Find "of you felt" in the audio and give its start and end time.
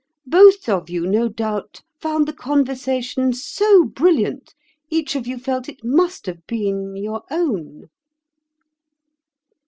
5.15-5.69